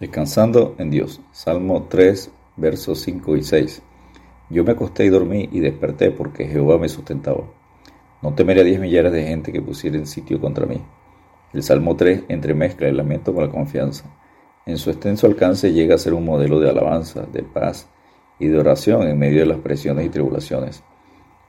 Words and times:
Descansando 0.00 0.76
en 0.78 0.88
Dios. 0.88 1.20
Salmo 1.30 1.86
3, 1.90 2.30
versos 2.56 3.02
5 3.02 3.36
y 3.36 3.42
6. 3.42 3.82
Yo 4.48 4.64
me 4.64 4.72
acosté 4.72 5.04
y 5.04 5.10
dormí 5.10 5.50
y 5.52 5.60
desperté 5.60 6.10
porque 6.10 6.46
Jehová 6.46 6.78
me 6.78 6.88
sustentaba. 6.88 7.44
No 8.22 8.32
temeré 8.32 8.62
a 8.62 8.64
diez 8.64 8.80
millares 8.80 9.12
de 9.12 9.24
gente 9.24 9.52
que 9.52 9.60
pusieren 9.60 10.06
sitio 10.06 10.40
contra 10.40 10.64
mí. 10.64 10.80
El 11.52 11.62
Salmo 11.62 11.96
3 11.96 12.24
entremezcla 12.28 12.88
el 12.88 12.96
lamento 12.96 13.34
con 13.34 13.44
la 13.44 13.50
confianza. 13.50 14.06
En 14.64 14.78
su 14.78 14.88
extenso 14.88 15.26
alcance 15.26 15.74
llega 15.74 15.96
a 15.96 15.98
ser 15.98 16.14
un 16.14 16.24
modelo 16.24 16.60
de 16.60 16.70
alabanza, 16.70 17.26
de 17.30 17.42
paz 17.42 17.86
y 18.38 18.46
de 18.46 18.58
oración 18.58 19.06
en 19.06 19.18
medio 19.18 19.40
de 19.40 19.46
las 19.46 19.58
presiones 19.58 20.06
y 20.06 20.08
tribulaciones. 20.08 20.82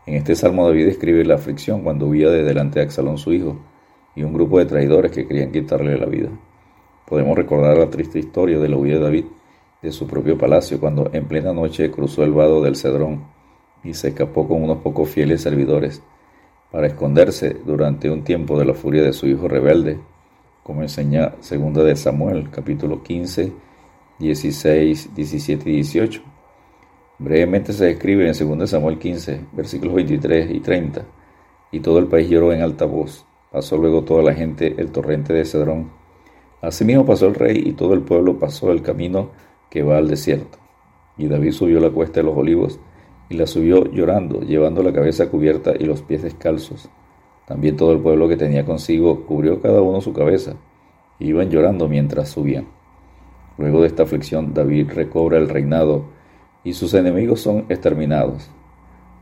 En 0.05 0.15
este 0.15 0.35
Salmo 0.35 0.67
David 0.67 0.87
describe 0.87 1.23
la 1.23 1.35
aflicción 1.35 1.83
cuando 1.83 2.05
huía 2.05 2.29
de 2.29 2.43
delante 2.43 2.79
de 2.79 2.85
Axalón 2.85 3.17
su 3.17 3.31
hijo 3.31 3.61
y 4.13 4.23
un 4.23 4.33
grupo 4.33 4.59
de 4.59 4.65
traidores 4.65 5.13
que 5.13 5.25
querían 5.25 5.53
quitarle 5.53 5.97
la 5.97 6.07
vida. 6.07 6.29
Podemos 7.11 7.35
recordar 7.35 7.77
la 7.77 7.89
triste 7.89 8.19
historia 8.19 8.57
de 8.57 8.69
la 8.69 8.77
huida 8.77 8.93
de 8.93 9.01
David 9.01 9.25
de 9.81 9.91
su 9.91 10.07
propio 10.07 10.37
palacio 10.37 10.79
cuando 10.79 11.09
en 11.11 11.25
plena 11.25 11.51
noche 11.51 11.91
cruzó 11.91 12.23
el 12.23 12.31
vado 12.31 12.61
del 12.61 12.77
Cedrón 12.77 13.25
y 13.83 13.93
se 13.95 14.07
escapó 14.07 14.47
con 14.47 14.63
unos 14.63 14.77
pocos 14.77 15.09
fieles 15.09 15.41
servidores 15.41 16.01
para 16.71 16.87
esconderse 16.87 17.57
durante 17.65 18.09
un 18.09 18.23
tiempo 18.23 18.57
de 18.57 18.63
la 18.63 18.73
furia 18.73 19.03
de 19.03 19.11
su 19.11 19.27
hijo 19.27 19.49
rebelde, 19.49 19.99
como 20.63 20.83
enseña 20.83 21.33
segunda 21.41 21.83
de 21.83 21.97
Samuel, 21.97 22.49
capítulo 22.49 23.03
15, 23.03 23.51
16, 24.17 25.13
17 25.13 25.69
y 25.69 25.73
18. 25.73 26.21
Brevemente 27.19 27.73
se 27.73 27.87
describe 27.87 28.25
en 28.25 28.57
2 28.57 28.69
Samuel 28.69 28.97
15, 28.97 29.47
versículos 29.51 29.95
23 29.95 30.49
y 30.49 30.61
30, 30.61 31.01
y 31.73 31.81
todo 31.81 31.99
el 31.99 32.07
país 32.07 32.29
lloró 32.29 32.53
en 32.53 32.61
alta 32.61 32.85
voz. 32.85 33.25
Pasó 33.51 33.75
luego 33.75 34.05
toda 34.05 34.23
la 34.23 34.33
gente 34.33 34.75
el 34.77 34.93
torrente 34.93 35.33
de 35.33 35.43
Cedrón 35.43 35.99
Asimismo 36.61 37.05
pasó 37.05 37.27
el 37.27 37.35
rey 37.35 37.63
y 37.65 37.73
todo 37.73 37.93
el 37.93 38.01
pueblo 38.01 38.37
pasó 38.37 38.71
el 38.71 38.81
camino 38.81 39.31
que 39.69 39.83
va 39.83 39.97
al 39.97 40.07
desierto. 40.07 40.59
Y 41.17 41.27
David 41.27 41.51
subió 41.51 41.79
la 41.79 41.89
cuesta 41.89 42.19
de 42.19 42.25
los 42.25 42.37
olivos 42.37 42.79
y 43.29 43.37
la 43.37 43.47
subió 43.47 43.85
llorando, 43.85 44.41
llevando 44.41 44.83
la 44.83 44.93
cabeza 44.93 45.29
cubierta 45.29 45.73
y 45.77 45.85
los 45.85 46.01
pies 46.01 46.21
descalzos. 46.21 46.89
También 47.47 47.77
todo 47.77 47.93
el 47.93 47.99
pueblo 47.99 48.27
que 48.27 48.37
tenía 48.37 48.65
consigo 48.65 49.25
cubrió 49.25 49.61
cada 49.61 49.81
uno 49.81 50.01
su 50.01 50.13
cabeza, 50.13 50.55
y 51.17 51.29
iban 51.29 51.49
llorando 51.49 51.87
mientras 51.87 52.29
subían. 52.29 52.67
Luego 53.57 53.81
de 53.81 53.87
esta 53.87 54.03
aflicción, 54.03 54.53
David 54.53 54.91
recobra 54.93 55.37
el 55.37 55.49
reinado 55.49 56.05
y 56.63 56.73
sus 56.73 56.93
enemigos 56.93 57.41
son 57.41 57.65
exterminados. 57.69 58.49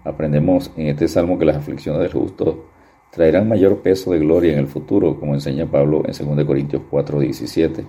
Aprendemos 0.03 0.71
en 0.75 0.87
este 0.87 1.07
salmo 1.07 1.37
que 1.37 1.45
las 1.45 1.57
aflicciones 1.57 2.01
del 2.01 2.11
justo 2.11 2.65
traerán 3.11 3.47
mayor 3.47 3.79
peso 3.79 4.11
de 4.11 4.19
gloria 4.19 4.53
en 4.53 4.59
el 4.59 4.67
futuro, 4.67 5.19
como 5.19 5.33
enseña 5.33 5.65
Pablo 5.65 6.03
en 6.05 6.13
2 6.13 6.45
Corintios 6.45 6.83
4:17, 6.89 7.85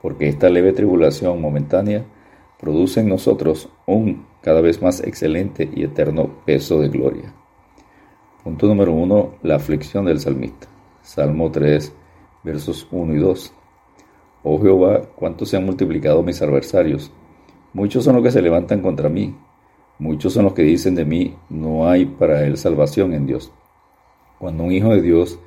porque 0.00 0.28
esta 0.28 0.48
leve 0.48 0.72
tribulación 0.72 1.40
momentánea 1.40 2.04
produce 2.58 3.00
en 3.00 3.08
nosotros 3.08 3.68
un 3.86 4.24
cada 4.42 4.60
vez 4.60 4.80
más 4.80 5.00
excelente 5.00 5.68
y 5.74 5.82
eterno 5.82 6.30
peso 6.44 6.80
de 6.80 6.88
gloria. 6.88 7.32
Punto 8.44 8.68
número 8.68 8.92
1. 8.92 9.34
La 9.42 9.56
aflicción 9.56 10.04
del 10.04 10.20
salmista. 10.20 10.68
Salmo 11.02 11.50
3, 11.50 11.92
versos 12.44 12.86
1 12.92 13.14
y 13.14 13.18
2. 13.18 13.52
Oh 14.44 14.62
Jehová, 14.62 15.02
cuánto 15.16 15.44
se 15.44 15.56
han 15.56 15.66
multiplicado 15.66 16.22
mis 16.22 16.40
adversarios. 16.40 17.10
Muchos 17.72 18.04
son 18.04 18.14
los 18.14 18.22
que 18.22 18.30
se 18.30 18.40
levantan 18.40 18.80
contra 18.80 19.08
mí. 19.08 19.34
Muchos 19.98 20.34
son 20.34 20.44
los 20.44 20.54
que 20.54 20.62
dicen 20.62 20.94
de 20.94 21.04
mí, 21.04 21.34
no 21.48 21.88
hay 21.88 22.06
para 22.06 22.44
él 22.44 22.56
salvación 22.56 23.14
en 23.14 23.26
Dios. 23.26 23.50
Cuando 24.38 24.64
un 24.64 24.72
hijo 24.72 24.90
de 24.90 25.02
Dios, 25.02 25.38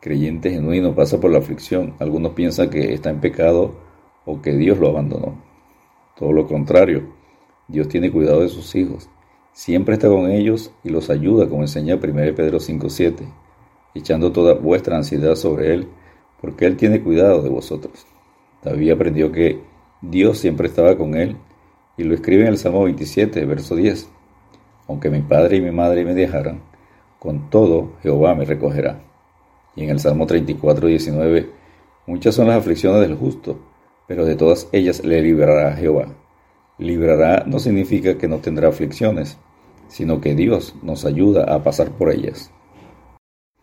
creyente 0.00 0.50
genuino, 0.50 0.94
pasa 0.94 1.20
por 1.20 1.30
la 1.30 1.38
aflicción, 1.38 1.94
algunos 2.00 2.32
piensan 2.32 2.70
que 2.70 2.92
está 2.92 3.10
en 3.10 3.20
pecado 3.20 3.74
o 4.24 4.42
que 4.42 4.52
Dios 4.52 4.78
lo 4.78 4.88
abandonó. 4.88 5.34
Todo 6.16 6.32
lo 6.32 6.46
contrario, 6.46 7.04
Dios 7.68 7.88
tiene 7.88 8.10
cuidado 8.10 8.40
de 8.40 8.48
sus 8.48 8.74
hijos. 8.74 9.08
Siempre 9.52 9.94
está 9.94 10.08
con 10.08 10.30
ellos 10.30 10.72
y 10.82 10.90
los 10.90 11.10
ayuda, 11.10 11.48
como 11.48 11.62
enseña 11.62 11.96
1 11.96 12.02
Pedro 12.34 12.58
5.7, 12.58 13.32
echando 13.94 14.32
toda 14.32 14.54
vuestra 14.54 14.96
ansiedad 14.96 15.36
sobre 15.36 15.74
Él, 15.74 15.88
porque 16.40 16.66
Él 16.66 16.76
tiene 16.76 17.02
cuidado 17.02 17.42
de 17.42 17.50
vosotros. 17.50 18.06
David 18.62 18.92
aprendió 18.92 19.30
que 19.30 19.60
Dios 20.00 20.38
siempre 20.38 20.68
estaba 20.68 20.96
con 20.96 21.14
Él 21.14 21.36
y 21.96 22.04
lo 22.04 22.14
escribe 22.14 22.42
en 22.42 22.48
el 22.48 22.58
Salmo 22.58 22.84
27, 22.84 23.44
verso 23.44 23.76
10. 23.76 24.08
Aunque 24.88 25.10
mi 25.10 25.20
padre 25.20 25.58
y 25.58 25.60
mi 25.60 25.70
madre 25.70 26.04
me 26.04 26.14
dejaran, 26.14 26.60
con 27.22 27.50
todo 27.50 27.92
Jehová 28.02 28.34
me 28.34 28.44
recogerá. 28.44 29.00
Y 29.76 29.84
en 29.84 29.90
el 29.90 30.00
Salmo 30.00 30.26
34, 30.26 30.88
19, 30.88 31.50
muchas 32.08 32.34
son 32.34 32.48
las 32.48 32.56
aflicciones 32.58 33.00
del 33.00 33.14
justo, 33.14 33.60
pero 34.08 34.24
de 34.24 34.34
todas 34.34 34.68
ellas 34.72 35.04
le 35.04 35.22
librará 35.22 35.72
Jehová. 35.76 36.16
Librará 36.78 37.44
no 37.46 37.60
significa 37.60 38.18
que 38.18 38.26
no 38.26 38.38
tendrá 38.38 38.70
aflicciones, 38.70 39.38
sino 39.86 40.20
que 40.20 40.34
Dios 40.34 40.74
nos 40.82 41.04
ayuda 41.04 41.44
a 41.44 41.62
pasar 41.62 41.92
por 41.92 42.10
ellas. 42.10 42.50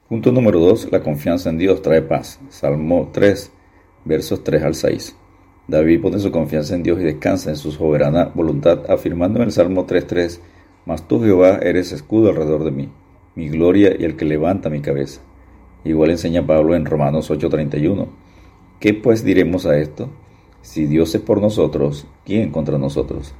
Punto 0.07 0.31
número 0.31 0.61
2. 0.61 0.93
La 0.93 1.03
confianza 1.03 1.49
en 1.49 1.57
Dios 1.57 1.81
trae 1.81 2.01
paz. 2.01 2.39
Salmo 2.47 3.09
3, 3.11 3.51
versos 4.05 4.41
3 4.41 4.63
al 4.63 4.75
6. 4.75 5.17
David 5.67 6.01
pone 6.01 6.19
su 6.19 6.31
confianza 6.31 6.75
en 6.75 6.83
Dios 6.83 6.97
y 7.01 7.03
descansa 7.03 7.49
en 7.49 7.57
su 7.57 7.73
soberana 7.73 8.31
voluntad, 8.33 8.89
afirmando 8.89 9.39
en 9.39 9.47
el 9.47 9.51
Salmo 9.51 9.85
3.3, 9.85 10.39
Mas 10.85 11.05
tú 11.09 11.21
Jehová 11.21 11.59
eres 11.61 11.91
escudo 11.91 12.29
alrededor 12.29 12.63
de 12.63 12.71
mí 12.71 12.89
mi 13.39 13.47
gloria 13.47 13.95
y 13.97 14.03
el 14.03 14.17
que 14.17 14.25
levanta 14.25 14.69
mi 14.69 14.81
cabeza. 14.81 15.21
Igual 15.85 16.11
enseña 16.11 16.45
Pablo 16.45 16.75
en 16.75 16.85
Romanos 16.85 17.31
8:31. 17.31 18.07
¿Qué 18.81 18.93
pues 18.93 19.23
diremos 19.23 19.65
a 19.65 19.77
esto? 19.77 20.09
Si 20.61 20.85
Dios 20.85 21.15
es 21.15 21.21
por 21.21 21.41
nosotros, 21.41 22.05
¿quién 22.25 22.51
contra 22.51 22.77
nosotros? 22.77 23.33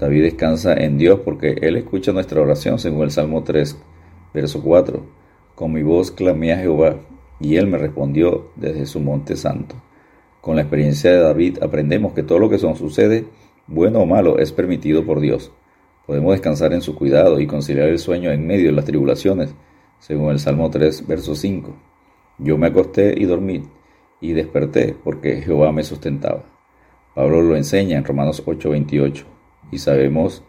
David 0.00 0.22
descansa 0.22 0.72
en 0.72 0.96
Dios 0.96 1.20
porque 1.22 1.58
Él 1.60 1.76
escucha 1.76 2.12
nuestra 2.12 2.40
oración 2.40 2.78
según 2.78 3.02
el 3.02 3.10
Salmo 3.10 3.42
3, 3.44 3.78
verso 4.32 4.62
4. 4.62 5.04
Con 5.54 5.74
mi 5.74 5.82
voz 5.82 6.10
clamé 6.10 6.54
a 6.54 6.58
Jehová 6.58 6.96
y 7.38 7.56
Él 7.56 7.66
me 7.66 7.76
respondió 7.76 8.48
desde 8.56 8.86
su 8.86 8.98
monte 8.98 9.36
santo. 9.36 9.74
Con 10.40 10.56
la 10.56 10.62
experiencia 10.62 11.10
de 11.10 11.20
David 11.20 11.58
aprendemos 11.62 12.14
que 12.14 12.22
todo 12.22 12.38
lo 12.38 12.48
que 12.48 12.56
nos 12.56 12.78
sucede, 12.78 13.26
bueno 13.66 13.98
o 13.98 14.06
malo, 14.06 14.38
es 14.38 14.52
permitido 14.52 15.04
por 15.04 15.20
Dios. 15.20 15.52
Podemos 16.06 16.32
descansar 16.32 16.74
en 16.74 16.82
su 16.82 16.94
cuidado 16.94 17.40
y 17.40 17.46
conciliar 17.46 17.88
el 17.88 17.98
sueño 17.98 18.30
en 18.30 18.46
medio 18.46 18.66
de 18.66 18.72
las 18.72 18.84
tribulaciones, 18.84 19.54
según 20.00 20.32
el 20.32 20.38
Salmo 20.38 20.68
3, 20.70 21.06
verso 21.06 21.34
5. 21.34 21.74
Yo 22.38 22.58
me 22.58 22.66
acosté 22.66 23.14
y 23.16 23.24
dormí, 23.24 23.62
y 24.20 24.32
desperté, 24.32 24.94
porque 25.02 25.40
Jehová 25.40 25.72
me 25.72 25.82
sustentaba. 25.82 26.44
Pablo 27.14 27.40
lo 27.40 27.56
enseña 27.56 27.96
en 27.96 28.04
Romanos 28.04 28.42
8, 28.44 28.70
28, 28.70 29.24
y 29.70 29.78
sabemos 29.78 30.42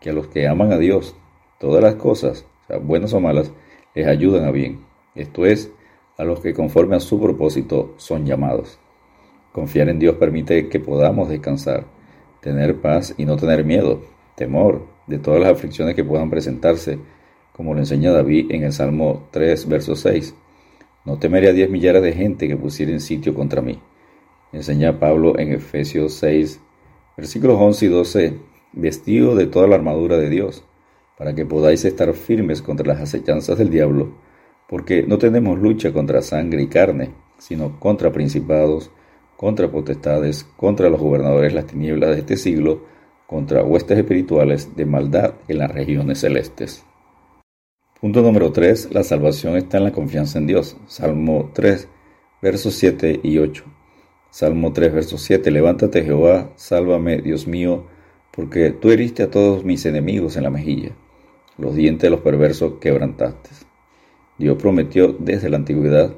que 0.00 0.10
a 0.10 0.12
los 0.14 0.28
que 0.28 0.48
aman 0.48 0.72
a 0.72 0.78
Dios, 0.78 1.14
todas 1.58 1.82
las 1.82 1.96
cosas, 1.96 2.46
buenas 2.82 3.12
o 3.12 3.20
malas, 3.20 3.52
les 3.94 4.06
ayudan 4.06 4.46
a 4.46 4.50
bien. 4.50 4.80
Esto 5.14 5.44
es, 5.44 5.70
a 6.16 6.24
los 6.24 6.40
que 6.40 6.54
conforme 6.54 6.96
a 6.96 7.00
su 7.00 7.20
propósito 7.20 7.94
son 7.98 8.24
llamados. 8.24 8.78
Confiar 9.52 9.90
en 9.90 9.98
Dios 9.98 10.16
permite 10.16 10.70
que 10.70 10.80
podamos 10.80 11.28
descansar, 11.28 11.84
tener 12.40 12.80
paz 12.80 13.14
y 13.18 13.26
no 13.26 13.36
tener 13.36 13.64
miedo, 13.64 14.00
temor, 14.36 14.91
de 15.06 15.18
todas 15.18 15.40
las 15.40 15.52
aflicciones 15.52 15.94
que 15.94 16.04
puedan 16.04 16.30
presentarse, 16.30 16.98
como 17.52 17.74
lo 17.74 17.80
enseña 17.80 18.12
David 18.12 18.50
en 18.50 18.64
el 18.64 18.72
Salmo 18.72 19.28
3, 19.30 19.68
verso 19.68 19.94
6. 19.94 20.34
No 21.04 21.18
temeré 21.18 21.48
a 21.48 21.52
diez 21.52 21.68
millares 21.68 22.02
de 22.02 22.12
gente 22.12 22.48
que 22.48 22.56
pusieren 22.56 23.00
sitio 23.00 23.34
contra 23.34 23.60
mí. 23.60 23.80
Enseña 24.52 24.98
Pablo 24.98 25.38
en 25.38 25.52
Efesios 25.52 26.14
6, 26.14 26.60
versículos 27.16 27.56
11 27.58 27.86
y 27.86 27.88
12, 27.88 28.34
vestido 28.72 29.34
de 29.34 29.46
toda 29.46 29.66
la 29.66 29.76
armadura 29.76 30.16
de 30.16 30.30
Dios, 30.30 30.64
para 31.18 31.34
que 31.34 31.44
podáis 31.44 31.84
estar 31.84 32.12
firmes 32.14 32.62
contra 32.62 32.86
las 32.86 33.00
acechanzas 33.00 33.58
del 33.58 33.70
diablo, 33.70 34.14
porque 34.68 35.04
no 35.06 35.18
tenemos 35.18 35.58
lucha 35.58 35.92
contra 35.92 36.22
sangre 36.22 36.62
y 36.62 36.66
carne, 36.68 37.10
sino 37.38 37.78
contra 37.80 38.12
principados, 38.12 38.90
contra 39.36 39.70
potestades, 39.70 40.44
contra 40.56 40.88
los 40.88 41.00
gobernadores 41.00 41.52
las 41.52 41.66
tinieblas 41.66 42.10
de 42.10 42.20
este 42.20 42.36
siglo, 42.36 42.84
contra 43.32 43.64
huestes 43.64 43.96
espirituales 43.96 44.76
de 44.76 44.84
maldad 44.84 45.32
en 45.48 45.58
las 45.58 45.72
regiones 45.72 46.20
celestes. 46.20 46.84
Punto 47.98 48.20
número 48.20 48.52
3. 48.52 48.92
La 48.92 49.02
salvación 49.04 49.56
está 49.56 49.78
en 49.78 49.84
la 49.84 49.92
confianza 49.92 50.38
en 50.38 50.46
Dios. 50.46 50.76
Salmo 50.86 51.50
3, 51.54 51.88
versos 52.42 52.74
7 52.74 53.20
y 53.22 53.38
8. 53.38 53.64
Salmo 54.30 54.74
3, 54.74 54.92
verso 54.92 55.16
7. 55.16 55.50
Levántate 55.50 56.04
Jehová, 56.04 56.52
sálvame, 56.56 57.22
Dios 57.22 57.46
mío, 57.46 57.86
porque 58.32 58.70
tú 58.70 58.90
heriste 58.90 59.22
a 59.22 59.30
todos 59.30 59.64
mis 59.64 59.86
enemigos 59.86 60.36
en 60.36 60.42
la 60.42 60.50
mejilla. 60.50 60.90
Los 61.56 61.74
dientes 61.74 62.02
de 62.02 62.10
los 62.10 62.20
perversos 62.20 62.74
quebrantaste. 62.80 63.48
Dios 64.36 64.58
prometió 64.60 65.16
desde 65.18 65.48
la 65.48 65.56
antigüedad 65.56 66.12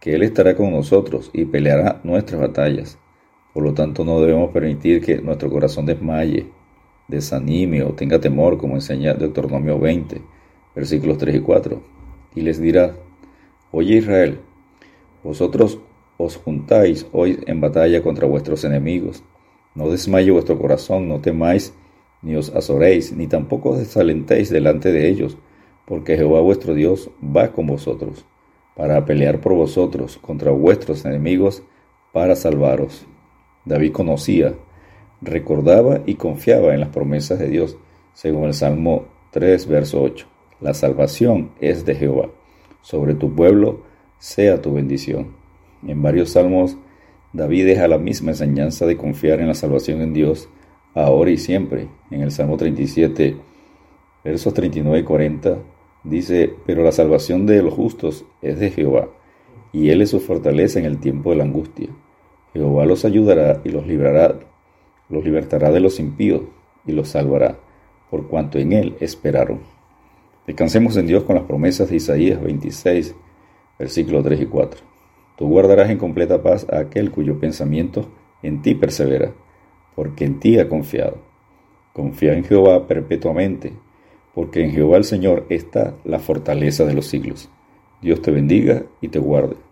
que 0.00 0.16
Él 0.16 0.24
estará 0.24 0.56
con 0.56 0.72
nosotros 0.72 1.30
y 1.32 1.44
peleará 1.44 2.00
nuestras 2.02 2.40
batallas. 2.40 2.98
Por 3.56 3.64
lo 3.64 3.72
tanto, 3.72 4.04
no 4.04 4.20
debemos 4.20 4.50
permitir 4.50 5.00
que 5.00 5.16
nuestro 5.16 5.48
corazón 5.48 5.86
desmaye, 5.86 6.44
desanime 7.08 7.84
o 7.84 7.94
tenga 7.94 8.20
temor, 8.20 8.58
como 8.58 8.74
enseña 8.74 9.14
Deuteronomio 9.14 9.78
20, 9.78 10.20
versículos 10.74 11.16
3 11.16 11.36
y 11.36 11.40
4. 11.40 11.82
Y 12.34 12.42
les 12.42 12.60
dirá, 12.60 12.94
Oye 13.72 13.96
Israel, 13.96 14.40
vosotros 15.24 15.78
os 16.18 16.36
juntáis 16.36 17.06
hoy 17.12 17.40
en 17.46 17.62
batalla 17.62 18.02
contra 18.02 18.26
vuestros 18.26 18.62
enemigos, 18.64 19.22
No 19.74 19.88
desmaye 19.88 20.30
vuestro 20.30 20.58
corazón, 20.58 21.08
no 21.08 21.22
temáis, 21.22 21.72
ni 22.20 22.36
os 22.36 22.54
azoréis, 22.54 23.14
ni 23.14 23.26
tampoco 23.26 23.70
os 23.70 23.78
desalentéis 23.78 24.50
delante 24.50 24.92
de 24.92 25.08
ellos, 25.08 25.38
porque 25.86 26.18
Jehová 26.18 26.42
vuestro 26.42 26.74
Dios 26.74 27.08
va 27.24 27.52
con 27.52 27.68
vosotros, 27.68 28.26
para 28.74 29.06
pelear 29.06 29.40
por 29.40 29.54
vosotros 29.54 30.18
contra 30.18 30.50
vuestros 30.50 31.06
enemigos, 31.06 31.62
para 32.12 32.36
salvaros. 32.36 33.06
David 33.66 33.92
conocía, 33.92 34.54
recordaba 35.20 36.00
y 36.06 36.14
confiaba 36.14 36.72
en 36.72 36.80
las 36.80 36.90
promesas 36.90 37.38
de 37.40 37.48
Dios, 37.48 37.76
según 38.14 38.44
el 38.44 38.54
Salmo 38.54 39.06
3, 39.32 39.66
verso 39.66 40.00
8. 40.02 40.26
La 40.60 40.72
salvación 40.72 41.50
es 41.60 41.84
de 41.84 41.96
Jehová. 41.96 42.30
Sobre 42.80 43.14
tu 43.14 43.34
pueblo 43.34 43.82
sea 44.18 44.62
tu 44.62 44.72
bendición. 44.72 45.34
En 45.86 46.00
varios 46.00 46.30
salmos, 46.30 46.76
David 47.32 47.66
deja 47.66 47.88
la 47.88 47.98
misma 47.98 48.30
enseñanza 48.30 48.86
de 48.86 48.96
confiar 48.96 49.40
en 49.40 49.48
la 49.48 49.54
salvación 49.54 50.00
en 50.00 50.14
Dios, 50.14 50.48
ahora 50.94 51.30
y 51.30 51.36
siempre. 51.36 51.88
En 52.10 52.22
el 52.22 52.30
Salmo 52.30 52.56
37, 52.56 53.36
versos 54.24 54.54
39 54.54 55.00
y 55.00 55.02
40, 55.02 55.58
dice, 56.04 56.54
pero 56.64 56.84
la 56.84 56.92
salvación 56.92 57.46
de 57.46 57.62
los 57.62 57.74
justos 57.74 58.24
es 58.40 58.60
de 58.60 58.70
Jehová, 58.70 59.08
y 59.72 59.90
Él 59.90 60.02
es 60.02 60.10
su 60.10 60.20
fortaleza 60.20 60.78
en 60.78 60.84
el 60.84 60.98
tiempo 60.98 61.30
de 61.30 61.36
la 61.36 61.44
angustia. 61.44 61.88
Jehová 62.56 62.86
los 62.86 63.04
ayudará 63.04 63.60
y 63.64 63.68
los 63.68 63.86
librará, 63.86 64.38
los 65.08 65.24
libertará 65.24 65.70
de 65.70 65.80
los 65.80 66.00
impíos 66.00 66.42
y 66.86 66.92
los 66.92 67.08
salvará, 67.08 67.58
por 68.10 68.28
cuanto 68.28 68.58
en 68.58 68.72
Él 68.72 68.96
esperaron. 69.00 69.60
Descansemos 70.46 70.96
en 70.96 71.06
Dios 71.06 71.24
con 71.24 71.36
las 71.36 71.44
promesas 71.44 71.90
de 71.90 71.96
Isaías 71.96 72.42
26, 72.42 73.14
versículos 73.78 74.24
3 74.24 74.40
y 74.40 74.46
4. 74.46 74.80
Tú 75.36 75.48
guardarás 75.48 75.90
en 75.90 75.98
completa 75.98 76.42
paz 76.42 76.66
a 76.72 76.78
aquel 76.78 77.10
cuyo 77.10 77.38
pensamiento 77.38 78.08
en 78.42 78.62
ti 78.62 78.74
persevera, 78.74 79.32
porque 79.94 80.24
en 80.24 80.40
ti 80.40 80.58
ha 80.58 80.68
confiado. 80.68 81.18
Confía 81.92 82.34
en 82.34 82.44
Jehová 82.44 82.86
perpetuamente, 82.86 83.72
porque 84.34 84.64
en 84.64 84.70
Jehová 84.72 84.98
el 84.98 85.04
Señor 85.04 85.46
está 85.48 85.94
la 86.04 86.18
fortaleza 86.18 86.84
de 86.84 86.94
los 86.94 87.06
siglos. 87.06 87.50
Dios 88.00 88.22
te 88.22 88.30
bendiga 88.30 88.84
y 89.00 89.08
te 89.08 89.18
guarde. 89.18 89.65